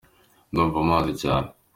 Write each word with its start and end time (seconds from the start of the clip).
Ndumva 0.51 0.79
mpaze 0.87 1.11
cyane. 1.21 1.49